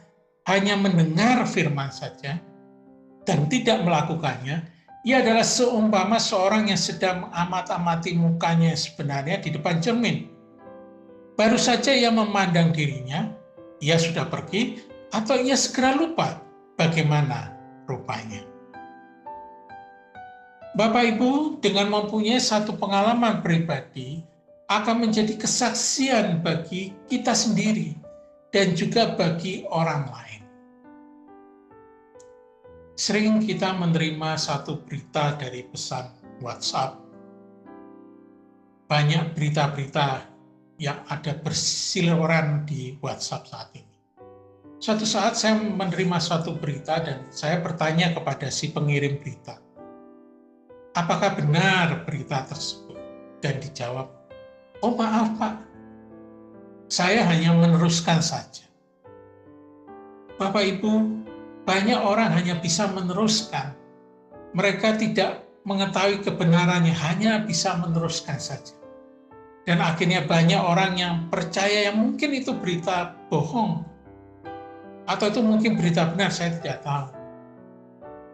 hanya 0.50 0.76
mendengar 0.76 1.48
firman 1.48 1.88
saja 1.88 2.36
dan 3.24 3.48
tidak 3.48 3.80
melakukannya, 3.86 4.60
ia 5.08 5.24
adalah 5.24 5.48
seumpama 5.48 6.20
seorang 6.20 6.68
yang 6.68 6.80
sedang 6.80 7.32
mengamat-amati 7.32 8.12
mukanya 8.20 8.76
sebenarnya 8.76 9.40
di 9.40 9.56
depan 9.56 9.80
cermin. 9.80 10.28
Baru 11.34 11.58
saja 11.58 11.90
ia 11.90 12.14
memandang 12.14 12.70
dirinya, 12.70 13.34
ia 13.82 13.98
sudah 13.98 14.30
pergi, 14.30 14.86
atau 15.10 15.38
ia 15.42 15.58
segera 15.58 15.98
lupa 15.98 16.42
bagaimana 16.78 17.54
rupanya. 17.90 18.46
Bapak 20.74 21.18
Ibu, 21.18 21.62
dengan 21.62 21.90
mempunyai 21.90 22.42
satu 22.42 22.74
pengalaman 22.78 23.46
pribadi, 23.46 24.26
akan 24.70 25.06
menjadi 25.06 25.38
kesaksian 25.38 26.42
bagi 26.42 26.98
kita 27.06 27.38
sendiri 27.38 27.94
dan 28.50 28.74
juga 28.74 29.14
bagi 29.14 29.66
orang 29.70 30.10
lain. 30.10 30.42
Sering 32.98 33.42
kita 33.42 33.74
menerima 33.74 34.38
satu 34.38 34.82
berita 34.86 35.34
dari 35.38 35.66
pesan 35.66 36.10
WhatsApp. 36.42 36.98
Banyak 38.90 39.34
berita-berita 39.34 40.33
yang 40.82 41.06
ada 41.10 41.38
bersiliweran 41.38 42.66
di 42.66 42.98
WhatsApp 43.00 43.50
saat 43.50 43.70
ini. 43.78 43.94
Suatu 44.84 45.08
saat 45.08 45.40
saya 45.40 45.56
menerima 45.56 46.20
suatu 46.20 46.60
berita 46.60 47.00
dan 47.00 47.32
saya 47.32 47.64
bertanya 47.64 48.12
kepada 48.12 48.52
si 48.52 48.74
pengirim 48.76 49.16
berita, 49.22 49.56
apakah 50.92 51.40
benar 51.40 52.04
berita 52.04 52.44
tersebut? 52.44 53.00
Dan 53.40 53.60
dijawab, 53.64 54.12
Oh 54.84 54.96
maaf 55.00 55.40
Pak, 55.40 55.56
saya 56.92 57.24
hanya 57.32 57.56
meneruskan 57.56 58.20
saja. 58.20 58.68
Bapak 60.36 60.68
Ibu, 60.68 61.24
banyak 61.64 62.00
orang 62.04 62.36
hanya 62.36 62.60
bisa 62.60 62.92
meneruskan. 62.92 63.72
Mereka 64.52 65.00
tidak 65.00 65.48
mengetahui 65.64 66.20
kebenarannya, 66.28 66.92
hanya 66.92 67.40
bisa 67.48 67.80
meneruskan 67.80 68.36
saja. 68.36 68.76
Dan 69.64 69.80
akhirnya 69.80 70.28
banyak 70.28 70.60
orang 70.60 71.00
yang 71.00 71.16
percaya 71.32 71.88
yang 71.92 71.96
mungkin 71.96 72.36
itu 72.36 72.52
berita 72.52 73.16
bohong. 73.32 73.88
Atau 75.08 75.32
itu 75.32 75.40
mungkin 75.40 75.80
berita 75.80 76.12
benar, 76.12 76.36
saya 76.36 76.60
tidak 76.60 76.84
tahu. 76.84 77.08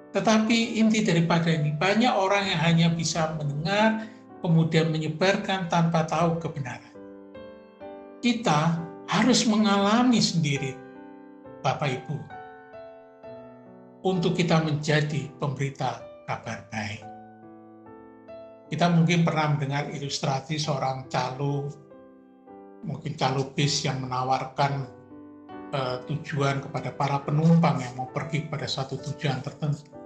Tetapi 0.09 0.81
inti 0.81 1.05
daripada 1.05 1.53
ini, 1.53 1.69
banyak 1.77 2.09
orang 2.09 2.49
yang 2.49 2.61
hanya 2.65 2.87
bisa 2.89 3.37
mendengar, 3.37 4.09
kemudian 4.41 4.89
menyebarkan 4.89 5.69
tanpa 5.69 6.09
tahu 6.09 6.41
kebenaran. 6.41 6.93
Kita 8.19 8.81
harus 9.05 9.45
mengalami 9.45 10.17
sendiri, 10.17 10.73
Bapak 11.61 11.89
Ibu, 11.93 12.17
untuk 14.01 14.33
kita 14.33 14.65
menjadi 14.65 15.29
pemberita 15.37 16.01
kabar 16.25 16.65
baik. 16.73 17.18
Kita 18.69 18.85
mungkin 18.93 19.25
pernah 19.25 19.57
mendengar 19.57 19.89
ilustrasi 19.89 20.61
seorang 20.61 21.09
calo, 21.09 21.67
mungkin 22.85 23.17
calo 23.17 23.49
bis 23.51 23.81
yang 23.83 24.05
menawarkan 24.05 24.85
uh, 25.73 25.97
tujuan 26.05 26.61
kepada 26.61 26.93
para 26.93 27.17
penumpang 27.25 27.81
yang 27.81 27.97
mau 27.97 28.13
pergi 28.13 28.45
pada 28.45 28.69
suatu 28.69 29.01
tujuan 29.01 29.41
tertentu 29.41 29.99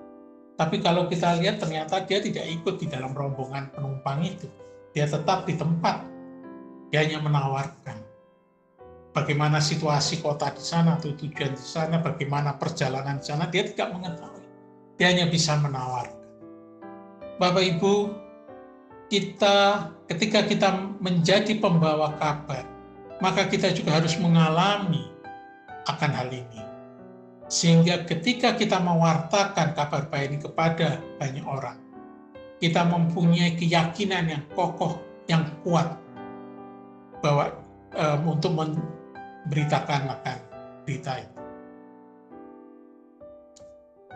tapi 0.53 0.85
kalau 0.85 1.09
kita 1.09 1.33
lihat 1.41 1.57
ternyata 1.57 2.05
dia 2.05 2.21
tidak 2.21 2.45
ikut 2.45 2.77
di 2.77 2.85
dalam 2.85 3.11
rombongan 3.17 3.73
penumpang 3.73 4.21
itu. 4.21 4.45
Dia 4.93 5.09
tetap 5.09 5.49
di 5.49 5.57
tempat. 5.57 6.05
Dia 6.93 7.01
hanya 7.01 7.17
menawarkan. 7.25 7.97
Bagaimana 9.13 9.57
situasi 9.61 10.21
kota 10.21 10.53
di 10.53 10.61
sana, 10.61 10.97
atau 10.97 11.13
tujuan 11.13 11.53
di 11.53 11.65
sana, 11.65 12.01
bagaimana 12.01 12.57
perjalanan 12.57 13.17
di 13.17 13.25
sana, 13.25 13.49
dia 13.49 13.65
tidak 13.65 13.93
mengetahui. 13.93 14.45
Dia 14.97 15.09
hanya 15.09 15.25
bisa 15.29 15.57
menawarkan. 15.57 16.21
Bapak 17.41 17.65
Ibu, 17.77 17.93
kita 19.13 19.93
ketika 20.09 20.41
kita 20.41 20.73
menjadi 20.97 21.61
pembawa 21.61 22.17
kabar, 22.17 22.65
maka 23.21 23.45
kita 23.45 23.69
juga 23.69 24.01
harus 24.01 24.17
mengalami 24.17 25.05
akan 25.85 26.11
hal 26.17 26.33
ini 26.33 26.73
sehingga 27.53 28.01
ketika 28.09 28.57
kita 28.57 28.81
mewartakan 28.81 29.77
kabar 29.77 30.09
baik 30.09 30.33
ini 30.33 30.37
kepada 30.41 30.97
banyak 31.21 31.45
orang, 31.45 31.77
kita 32.57 32.81
mempunyai 32.81 33.53
keyakinan 33.53 34.25
yang 34.25 34.43
kokoh, 34.57 34.97
yang 35.29 35.45
kuat 35.61 35.93
bahwa 37.21 37.53
um, 37.93 38.33
untuk 38.33 38.57
memberitakan 38.57 40.17
akan 40.17 40.37
berita 40.81 41.21
itu. 41.21 41.37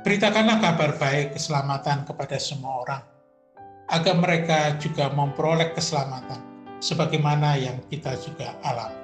Beritakanlah 0.01 0.57
kabar 0.57 0.97
baik 0.97 1.37
keselamatan 1.37 2.09
kepada 2.09 2.41
semua 2.41 2.81
orang, 2.81 3.03
agar 3.87 4.15
mereka 4.19 4.75
juga 4.79 5.07
memperoleh 5.11 5.71
keselamatan 5.71 6.43
sebagaimana 6.83 7.55
yang 7.55 7.79
kita 7.87 8.19
juga 8.19 8.53
alami. 8.63 8.99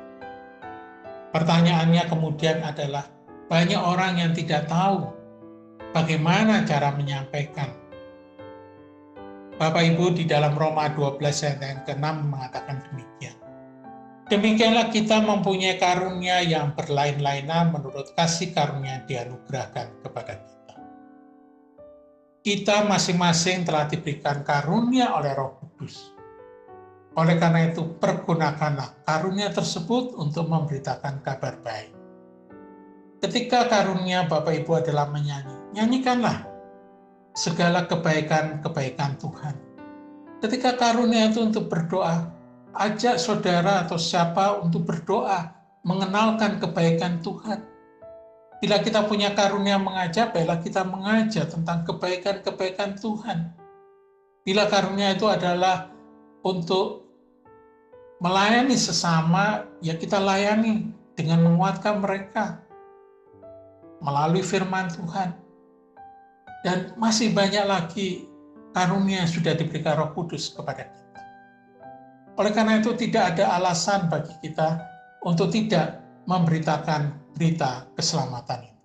Pertanyaannya 1.34 2.04
kemudian 2.12 2.62
adalah, 2.62 3.10
banyak 3.50 3.80
orang 3.80 4.22
yang 4.22 4.32
tidak 4.38 4.70
tahu 4.70 5.10
bagaimana 5.96 6.62
cara 6.68 6.94
menyampaikan. 6.94 7.74
Bapak 9.58 9.86
Ibu 9.86 10.18
di 10.18 10.25
dalam 10.25 10.54
Roma 10.58 10.90
12 10.94 11.22
ayat 11.22 11.60
yang 11.62 11.82
ke-6 11.86 12.06
mengatakan 12.30 12.82
demikian. 12.90 13.38
Demikianlah 14.30 14.90
kita 14.90 15.22
mempunyai 15.22 15.78
karunia 15.78 16.42
yang 16.42 16.74
berlain-lainan 16.74 17.70
menurut 17.70 18.10
kasih 18.18 18.50
karunia 18.50 19.02
yang 19.02 19.06
dianugerahkan 19.06 19.94
kepada 20.02 20.34
kita. 20.42 20.62
Kita 22.44 22.84
masing-masing 22.84 23.64
telah 23.64 23.88
diberikan 23.88 24.44
karunia 24.44 25.16
oleh 25.16 25.32
Roh 25.32 25.56
Kudus. 25.64 26.12
Oleh 27.16 27.40
karena 27.40 27.72
itu, 27.72 27.96
pergunakanlah 27.96 29.08
karunia 29.08 29.48
tersebut 29.48 30.12
untuk 30.20 30.52
memberitakan 30.52 31.24
kabar 31.24 31.56
baik. 31.64 31.96
Ketika 33.24 33.72
karunia 33.72 34.28
Bapak 34.28 34.60
Ibu 34.60 34.76
adalah 34.76 35.08
menyanyi, 35.08 35.72
nyanyikanlah 35.72 36.44
segala 37.32 37.88
kebaikan-kebaikan 37.88 39.16
Tuhan. 39.24 39.56
Ketika 40.44 40.76
karunia 40.76 41.32
itu 41.32 41.48
untuk 41.48 41.72
berdoa, 41.72 42.28
ajak 42.76 43.24
saudara 43.24 43.88
atau 43.88 43.96
siapa 43.96 44.60
untuk 44.60 44.84
berdoa, 44.84 45.56
mengenalkan 45.88 46.60
kebaikan 46.60 47.24
Tuhan. 47.24 47.73
Bila 48.63 48.79
kita 48.79 49.03
punya 49.03 49.36
karunia 49.36 49.75
mengajar, 49.75 50.32
baiklah 50.32 50.63
kita 50.63 50.88
mengajar 50.88 51.51
tentang 51.51 51.84
kebaikan-kebaikan 51.84 52.96
Tuhan. 52.96 53.51
Bila 54.48 54.72
karunia 54.72 55.12
itu 55.12 55.27
adalah 55.27 55.91
untuk 56.48 57.03
melayani 58.24 58.79
sesama, 58.79 59.67
ya 59.84 60.00
kita 60.00 60.15
layani 60.15 60.96
dengan 61.12 61.43
menguatkan 61.43 62.00
mereka 62.00 62.63
melalui 64.00 64.39
firman 64.39 64.88
Tuhan. 64.88 65.36
Dan 66.63 66.96
masih 66.96 67.36
banyak 67.36 67.67
lagi 67.67 68.32
karunia 68.72 69.27
yang 69.27 69.32
sudah 69.36 69.60
diberikan 69.60 70.00
Roh 70.00 70.15
Kudus 70.15 70.55
kepada 70.55 70.88
kita. 70.88 71.20
Oleh 72.39 72.55
karena 72.55 72.79
itu 72.79 72.96
tidak 72.96 73.36
ada 73.36 73.60
alasan 73.60 74.08
bagi 74.08 74.32
kita 74.39 74.79
untuk 75.27 75.51
tidak 75.51 76.00
memberitakan 76.32 77.23
berita 77.34 77.90
keselamatan 77.98 78.70
itu. 78.70 78.84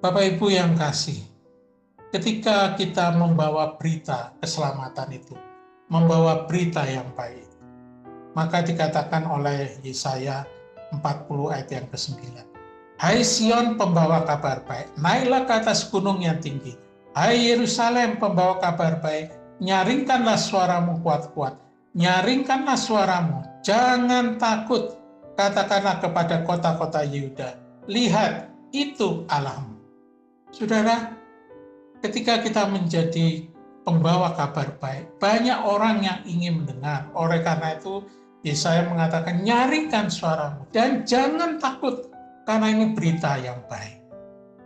Bapak 0.00 0.24
Ibu 0.36 0.46
yang 0.54 0.78
kasih, 0.78 1.18
ketika 2.14 2.78
kita 2.78 3.10
membawa 3.18 3.74
berita 3.74 4.32
keselamatan 4.38 5.18
itu, 5.18 5.34
membawa 5.90 6.46
berita 6.46 6.86
yang 6.86 7.10
baik, 7.18 7.46
maka 8.38 8.62
dikatakan 8.62 9.26
oleh 9.26 9.82
Yesaya 9.82 10.46
40 10.94 11.52
ayat 11.52 11.68
yang 11.74 11.86
ke-9. 11.90 12.14
Hai 12.96 13.20
Sion 13.20 13.76
pembawa 13.76 14.24
kabar 14.24 14.64
baik, 14.64 14.96
naiklah 14.96 15.44
ke 15.44 15.52
atas 15.52 15.84
gunung 15.92 16.24
yang 16.24 16.40
tinggi. 16.40 16.72
Hai 17.12 17.52
Yerusalem 17.52 18.16
pembawa 18.16 18.56
kabar 18.56 19.04
baik, 19.04 19.32
nyaringkanlah 19.60 20.40
suaramu 20.40 21.00
kuat-kuat. 21.04 21.56
Nyaringkanlah 21.96 22.76
suaramu, 22.76 23.40
jangan 23.64 24.36
takut, 24.36 24.96
katakanlah 25.36 26.00
kepada 26.00 26.42
kota-kota 26.42 27.04
Yehuda, 27.04 27.60
lihat 27.86 28.50
itu 28.72 29.28
Allahmu. 29.28 29.76
Saudara, 30.50 31.12
ketika 32.00 32.40
kita 32.40 32.64
menjadi 32.66 33.44
pembawa 33.84 34.34
kabar 34.34 34.74
baik, 34.80 35.20
banyak 35.20 35.58
orang 35.62 36.02
yang 36.02 36.18
ingin 36.26 36.64
mendengar. 36.64 37.06
Oleh 37.14 37.44
karena 37.44 37.76
itu, 37.76 38.02
Yesaya 38.42 38.88
mengatakan, 38.88 39.44
nyaringkan 39.44 40.10
suaramu 40.10 40.66
dan 40.72 41.04
jangan 41.06 41.60
takut, 41.60 42.10
karena 42.48 42.66
ini 42.72 42.96
berita 42.96 43.38
yang 43.38 43.60
baik. 43.70 44.02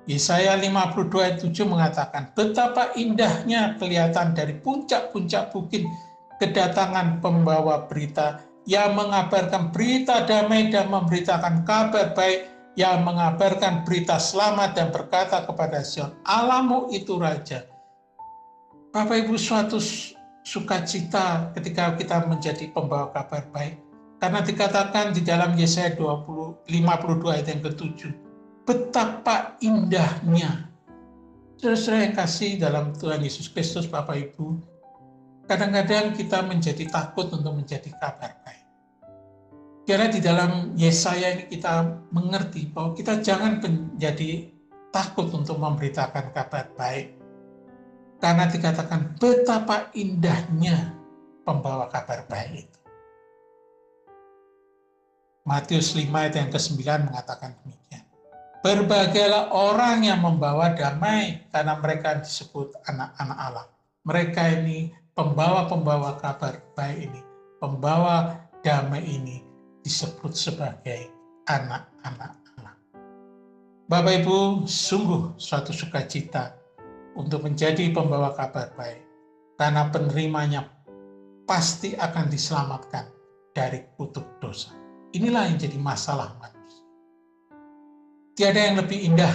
Yesaya 0.08 0.56
52 0.56 1.22
ayat 1.22 1.38
7 1.44 1.66
mengatakan, 1.68 2.32
betapa 2.32 2.96
indahnya 2.96 3.76
kelihatan 3.76 4.32
dari 4.32 4.56
puncak-puncak 4.58 5.52
bukit 5.52 5.84
kedatangan 6.40 7.20
pembawa 7.20 7.84
berita 7.86 8.40
yang 8.68 8.96
mengabarkan 8.96 9.72
berita 9.72 10.24
damai 10.28 10.68
dan 10.68 10.92
memberitakan 10.92 11.64
kabar 11.64 12.12
baik, 12.12 12.48
yang 12.76 13.02
mengabarkan 13.04 13.82
berita 13.84 14.20
selamat 14.20 14.76
dan 14.76 14.88
berkata 14.92 15.44
kepada 15.44 15.80
Sion, 15.84 16.12
Alamu 16.24 16.88
itu 16.92 17.16
Raja. 17.16 17.66
Bapak 18.90 19.26
Ibu 19.26 19.38
suatu 19.38 19.78
sukacita 20.42 21.54
ketika 21.54 21.94
kita 21.94 22.26
menjadi 22.26 22.72
pembawa 22.74 23.12
kabar 23.14 23.46
baik. 23.54 23.78
Karena 24.20 24.44
dikatakan 24.44 25.16
di 25.16 25.24
dalam 25.24 25.56
Yesaya 25.56 25.96
20, 25.96 26.68
52 26.68 27.32
ayat 27.32 27.46
yang 27.48 27.62
ke-7, 27.64 28.00
betapa 28.68 29.56
indahnya. 29.64 30.68
Saudara-saudara 31.56 32.04
yang 32.04 32.16
kasih 32.16 32.50
dalam 32.60 32.92
Tuhan 32.92 33.24
Yesus 33.24 33.48
Kristus, 33.48 33.88
Bapak 33.88 34.20
Ibu, 34.20 34.60
kadang-kadang 35.50 36.14
kita 36.14 36.46
menjadi 36.46 36.86
takut 36.86 37.26
untuk 37.34 37.58
menjadi 37.58 37.90
kabar 37.98 38.38
baik. 38.46 38.66
Karena 39.82 40.06
di 40.06 40.22
dalam 40.22 40.78
Yesaya 40.78 41.34
ini 41.34 41.50
kita 41.50 42.06
mengerti 42.14 42.70
bahwa 42.70 42.94
kita 42.94 43.18
jangan 43.18 43.58
menjadi 43.58 44.46
takut 44.94 45.26
untuk 45.34 45.58
memberitakan 45.58 46.30
kabar 46.30 46.70
baik. 46.78 47.18
Karena 48.22 48.46
dikatakan 48.46 49.18
betapa 49.18 49.90
indahnya 49.98 50.94
pembawa 51.42 51.90
kabar 51.90 52.22
baik 52.30 52.70
itu. 52.70 52.78
Matius 55.42 55.98
5 55.98 56.14
ayat 56.14 56.34
yang 56.38 56.50
ke-9 56.54 57.10
mengatakan 57.10 57.58
demikian. 57.58 58.06
Berbagailah 58.62 59.50
orang 59.50 60.06
yang 60.06 60.22
membawa 60.22 60.78
damai 60.78 61.42
karena 61.50 61.74
mereka 61.74 62.22
disebut 62.22 62.76
anak-anak 62.86 63.38
Allah. 63.40 63.66
Mereka 64.06 64.42
ini 64.62 65.00
pembawa-pembawa 65.14 66.18
kabar 66.22 66.62
baik 66.78 67.10
ini, 67.10 67.20
pembawa 67.58 68.38
damai 68.62 69.02
ini 69.02 69.42
disebut 69.82 70.32
sebagai 70.36 71.10
anak-anak 71.48 72.36
Allah. 72.56 72.74
Bapak 73.90 74.22
Ibu, 74.22 74.68
sungguh 74.68 75.34
suatu 75.40 75.74
sukacita 75.74 76.54
untuk 77.18 77.42
menjadi 77.42 77.90
pembawa 77.90 78.36
kabar 78.36 78.70
baik, 78.78 79.02
karena 79.58 79.90
penerimanya 79.90 80.70
pasti 81.48 81.98
akan 81.98 82.30
diselamatkan 82.30 83.10
dari 83.50 83.82
kutuk 83.98 84.38
dosa. 84.38 84.70
Inilah 85.10 85.50
yang 85.50 85.58
jadi 85.58 85.74
masalah 85.74 86.38
manusia. 86.38 86.86
Tiada 88.38 88.60
yang 88.62 88.78
lebih 88.78 89.10
indah 89.10 89.34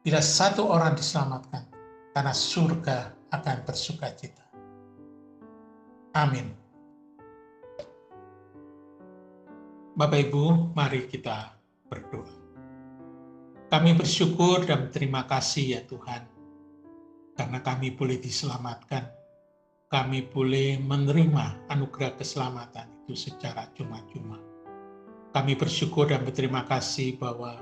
bila 0.00 0.24
satu 0.24 0.72
orang 0.72 0.96
diselamatkan, 0.96 1.68
karena 2.16 2.32
surga 2.32 3.12
akan 3.34 3.56
bersuka 3.68 4.08
cita. 4.16 4.45
Amin. 6.16 6.48
Bapak 9.92 10.16
Ibu, 10.16 10.72
mari 10.72 11.04
kita 11.04 11.52
berdoa. 11.92 12.32
Kami 13.68 13.92
bersyukur 13.92 14.64
dan 14.64 14.88
berterima 14.88 15.28
kasih 15.28 15.76
ya 15.76 15.80
Tuhan, 15.84 16.24
karena 17.36 17.60
kami 17.60 17.92
boleh 17.92 18.16
diselamatkan. 18.16 19.12
Kami 19.92 20.24
boleh 20.32 20.80
menerima 20.80 21.68
anugerah 21.68 22.16
keselamatan 22.16 23.04
itu 23.04 23.12
secara 23.12 23.68
cuma-cuma. 23.76 24.40
Kami 25.36 25.52
bersyukur 25.52 26.08
dan 26.08 26.24
berterima 26.24 26.64
kasih 26.64 27.20
bahwa 27.20 27.60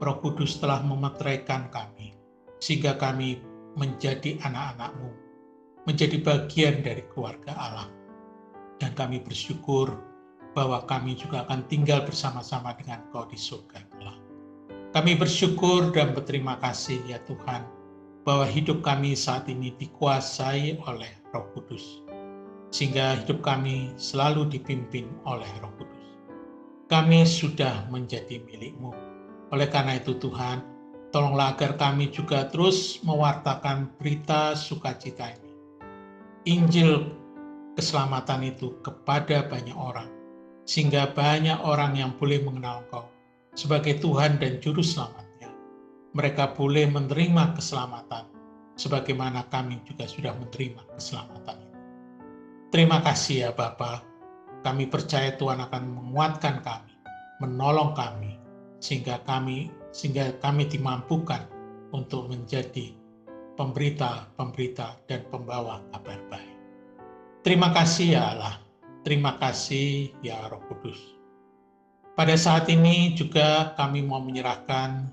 Roh 0.00 0.16
Kudus 0.24 0.56
telah 0.56 0.80
memeteraikan 0.80 1.68
kami, 1.68 2.16
sehingga 2.64 2.96
kami 2.96 3.44
menjadi 3.76 4.40
anak-anakmu, 4.40 5.29
menjadi 5.90 6.22
bagian 6.22 6.86
dari 6.86 7.02
keluarga 7.10 7.50
Allah. 7.58 7.90
Dan 8.78 8.94
kami 8.94 9.18
bersyukur 9.18 9.98
bahwa 10.54 10.86
kami 10.86 11.18
juga 11.18 11.42
akan 11.50 11.66
tinggal 11.66 12.06
bersama-sama 12.06 12.70
dengan 12.78 13.02
Kau 13.10 13.26
di 13.26 13.34
surga 13.34 13.82
Allah. 13.98 14.16
Kami 14.94 15.18
bersyukur 15.18 15.90
dan 15.90 16.14
berterima 16.14 16.58
kasih 16.62 17.02
ya 17.10 17.18
Tuhan, 17.26 17.66
bahwa 18.22 18.46
hidup 18.46 18.82
kami 18.86 19.18
saat 19.18 19.50
ini 19.50 19.74
dikuasai 19.78 20.78
oleh 20.86 21.10
Roh 21.30 21.46
Kudus, 21.54 22.02
sehingga 22.74 23.18
hidup 23.22 23.42
kami 23.42 23.94
selalu 23.98 24.50
dipimpin 24.50 25.10
oleh 25.26 25.46
Roh 25.62 25.74
Kudus. 25.78 26.06
Kami 26.90 27.22
sudah 27.22 27.86
menjadi 27.86 28.42
milikmu. 28.42 28.90
Oleh 29.54 29.70
karena 29.70 29.98
itu 29.98 30.18
Tuhan, 30.18 30.62
tolonglah 31.14 31.54
agar 31.54 31.78
kami 31.78 32.10
juga 32.10 32.50
terus 32.50 32.98
mewartakan 33.06 33.94
berita 33.98 34.58
sukacita 34.58 35.30
ini. 35.30 35.49
Injil 36.48 37.04
keselamatan 37.76 38.48
itu 38.48 38.80
kepada 38.80 39.44
banyak 39.44 39.76
orang, 39.76 40.08
sehingga 40.64 41.12
banyak 41.12 41.60
orang 41.60 41.96
yang 42.00 42.16
boleh 42.16 42.40
mengenal 42.40 42.80
Engkau 42.88 43.04
sebagai 43.52 44.00
Tuhan 44.00 44.40
dan 44.40 44.56
Juru 44.64 44.80
Selamatnya. 44.80 45.52
Mereka 46.16 46.56
boleh 46.56 46.88
menerima 46.88 47.60
keselamatan, 47.60 48.24
sebagaimana 48.80 49.44
kami 49.52 49.84
juga 49.84 50.08
sudah 50.08 50.32
menerima 50.32 50.80
keselamatan 50.96 51.56
itu. 51.60 51.78
Terima 52.72 53.04
kasih 53.04 53.36
ya 53.44 53.50
Bapak, 53.52 54.00
kami 54.64 54.88
percaya 54.88 55.36
Tuhan 55.36 55.60
akan 55.60 55.82
menguatkan 55.92 56.64
kami, 56.64 56.94
menolong 57.44 57.92
kami, 57.92 58.40
sehingga 58.80 59.20
kami 59.28 59.68
sehingga 59.90 60.30
kami 60.38 60.70
dimampukan 60.70 61.50
untuk 61.90 62.30
menjadi 62.30 62.94
pemberita-pemberita 63.58 65.02
dan 65.10 65.26
pembawa 65.28 65.82
kabar. 65.90 66.29
Terima 67.40 67.72
kasih 67.72 68.20
ya 68.20 68.36
Allah. 68.36 68.60
Terima 69.00 69.40
kasih 69.40 70.12
ya 70.20 70.44
Roh 70.52 70.60
Kudus. 70.68 71.00
Pada 72.12 72.36
saat 72.36 72.68
ini 72.68 73.16
juga 73.16 73.72
kami 73.80 74.04
mau 74.04 74.20
menyerahkan 74.20 75.08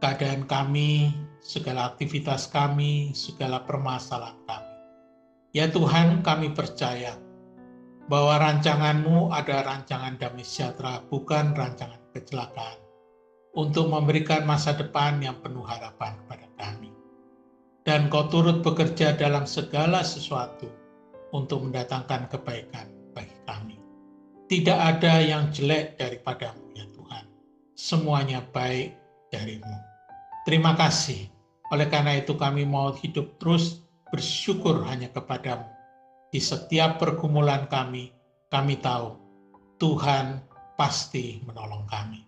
keadaan 0.00 0.48
kami, 0.48 1.12
segala 1.44 1.92
aktivitas 1.92 2.48
kami, 2.48 3.12
segala 3.12 3.68
permasalahan 3.68 4.40
kami. 4.48 4.72
Ya 5.52 5.68
Tuhan, 5.68 6.24
kami 6.24 6.56
percaya 6.56 7.20
bahwa 8.08 8.40
rancanganmu 8.40 9.28
ada 9.36 9.60
rancangan 9.60 10.16
damai 10.16 10.40
sejahtera, 10.40 11.04
bukan 11.12 11.52
rancangan 11.52 12.00
kecelakaan, 12.16 12.80
untuk 13.52 13.92
memberikan 13.92 14.48
masa 14.48 14.72
depan 14.72 15.20
yang 15.20 15.36
penuh 15.44 15.68
harapan 15.68 16.16
kepada 16.24 16.48
kami 16.56 16.89
dan 17.84 18.12
kau 18.12 18.28
turut 18.28 18.60
bekerja 18.60 19.16
dalam 19.16 19.48
segala 19.48 20.04
sesuatu 20.04 20.68
untuk 21.32 21.68
mendatangkan 21.68 22.28
kebaikan 22.28 22.86
bagi 23.16 23.36
kami. 23.48 23.76
Tidak 24.50 24.78
ada 24.78 25.22
yang 25.22 25.48
jelek 25.54 25.96
daripadamu 25.96 26.74
ya 26.74 26.86
Tuhan. 26.90 27.24
semuanya 27.78 28.44
baik 28.52 28.92
darimu. 29.32 29.76
Terima 30.44 30.76
kasih. 30.76 31.30
Oleh 31.70 31.86
karena 31.86 32.18
itu 32.18 32.34
kami 32.34 32.66
mau 32.66 32.90
hidup 32.92 33.38
terus 33.38 33.86
bersyukur 34.10 34.82
hanya 34.84 35.08
kepadamu. 35.14 35.70
Di 36.34 36.42
setiap 36.42 36.98
pergumulan 36.98 37.70
kami, 37.70 38.10
kami 38.50 38.74
tahu 38.82 39.14
Tuhan 39.78 40.42
pasti 40.74 41.38
menolong 41.46 41.86
kami. 41.86 42.26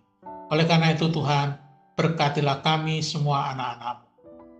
Oleh 0.49 0.63
karena 0.63 0.95
itu 0.95 1.11
Tuhan, 1.11 1.59
berkatilah 1.99 2.63
kami 2.63 3.03
semua 3.03 3.51
anak-anakmu. 3.51 4.12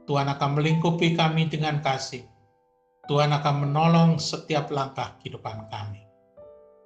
Tuhan 0.03 0.27
akan 0.27 0.59
melingkupi 0.59 1.15
kami 1.15 1.47
dengan 1.47 1.79
kasih. 1.79 2.27
Tuhan 3.07 3.31
akan 3.35 3.67
menolong 3.67 4.11
setiap 4.19 4.71
langkah 4.71 5.15
kehidupan 5.19 5.67
kami. 5.67 6.03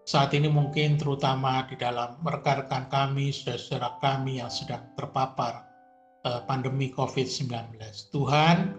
Saat 0.07 0.31
ini 0.33 0.47
mungkin 0.47 0.95
terutama 0.95 1.67
di 1.67 1.75
dalam 1.75 2.17
rekan-rekan 2.23 2.87
kami, 2.87 3.29
saudara-saudara 3.29 3.99
kami 3.99 4.39
yang 4.39 4.47
sedang 4.47 4.81
terpapar 4.95 5.67
uh, 6.23 6.41
pandemi 6.47 6.89
COVID-19. 6.95 7.75
Tuhan, 8.15 8.71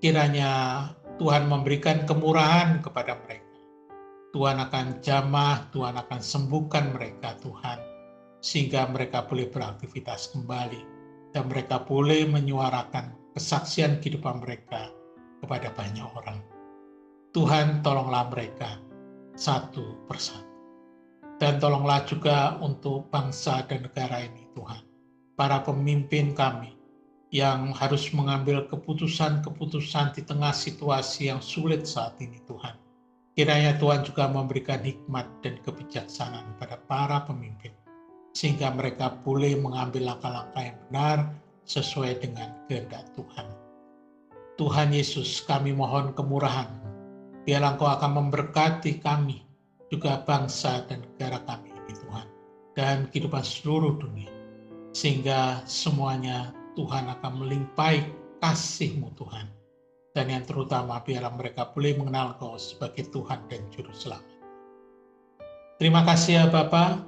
kiranya 0.00 0.50
Tuhan 1.20 1.52
memberikan 1.52 2.08
kemurahan 2.08 2.80
kepada 2.80 3.20
mereka. 3.28 3.44
Tuhan 4.32 4.56
akan 4.56 5.04
jamah, 5.04 5.68
Tuhan 5.74 6.00
akan 6.00 6.20
sembuhkan 6.22 6.96
mereka, 6.96 7.36
Tuhan, 7.44 7.78
sehingga 8.40 8.88
mereka 8.88 9.28
boleh 9.28 9.52
beraktivitas 9.52 10.32
kembali 10.32 10.80
dan 11.36 11.44
mereka 11.50 11.84
boleh 11.84 12.24
menyuarakan 12.24 13.19
kesaksian 13.34 14.02
kehidupan 14.02 14.42
mereka 14.42 14.90
kepada 15.40 15.72
banyak 15.74 16.06
orang. 16.16 16.38
Tuhan, 17.30 17.80
tolonglah 17.86 18.26
mereka 18.28 18.82
satu 19.38 19.96
persatu. 20.10 20.46
Dan 21.40 21.56
tolonglah 21.56 22.04
juga 22.04 22.60
untuk 22.60 23.08
bangsa 23.08 23.64
dan 23.64 23.86
negara 23.88 24.28
ini, 24.28 24.44
Tuhan. 24.52 24.84
Para 25.40 25.64
pemimpin 25.64 26.36
kami 26.36 26.76
yang 27.32 27.72
harus 27.72 28.12
mengambil 28.12 28.68
keputusan-keputusan 28.68 30.12
di 30.18 30.22
tengah 30.26 30.52
situasi 30.52 31.32
yang 31.32 31.40
sulit 31.40 31.88
saat 31.88 32.18
ini, 32.20 32.42
Tuhan. 32.44 32.76
Kiranya 33.38 33.78
Tuhan 33.80 34.04
juga 34.04 34.28
memberikan 34.28 34.84
hikmat 34.84 35.24
dan 35.40 35.56
kebijaksanaan 35.64 36.60
pada 36.60 36.76
para 36.84 37.24
pemimpin, 37.24 37.72
sehingga 38.36 38.74
mereka 38.74 39.16
boleh 39.24 39.56
mengambil 39.56 40.12
langkah-langkah 40.12 40.60
yang 40.60 40.78
benar 40.90 41.18
sesuai 41.70 42.18
dengan 42.18 42.50
kehendak 42.66 43.06
Tuhan. 43.14 43.46
Tuhan 44.58 44.90
Yesus, 44.90 45.46
kami 45.46 45.70
mohon 45.70 46.10
kemurahan. 46.18 46.66
Biarlah 47.46 47.78
Engkau 47.78 47.86
akan 47.86 48.12
memberkati 48.18 48.98
kami, 48.98 49.46
juga 49.88 50.26
bangsa 50.26 50.82
dan 50.90 51.06
negara 51.06 51.38
kami 51.46 51.70
ini 51.70 51.94
Tuhan, 51.94 52.26
dan 52.74 52.96
kehidupan 53.14 53.46
seluruh 53.46 53.96
dunia. 54.02 54.28
Sehingga 54.90 55.62
semuanya 55.70 56.50
Tuhan 56.74 57.06
akan 57.06 57.46
melimpahi 57.46 58.02
kasih-Mu 58.42 59.14
Tuhan. 59.14 59.46
Dan 60.10 60.26
yang 60.26 60.42
terutama 60.42 60.98
biarlah 61.06 61.30
mereka 61.38 61.70
boleh 61.70 61.94
mengenal 61.94 62.34
Kau 62.42 62.58
sebagai 62.58 63.06
Tuhan 63.14 63.46
dan 63.46 63.62
Juru 63.70 63.94
Selamat. 63.94 64.26
Terima 65.78 66.02
kasih 66.02 66.32
ya 66.34 66.44
Bapa, 66.50 67.06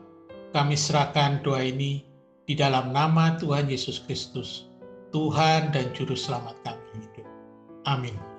kami 0.54 0.78
serahkan 0.78 1.42
doa 1.44 1.60
ini 1.66 2.11
di 2.46 2.54
dalam 2.58 2.90
nama 2.90 3.38
Tuhan 3.38 3.70
Yesus 3.70 4.02
Kristus, 4.02 4.66
Tuhan 5.14 5.70
dan 5.70 5.92
Juru 5.94 6.18
Selamat 6.18 6.58
kami 6.66 6.82
hidup. 6.98 7.26
Amin. 7.86 8.31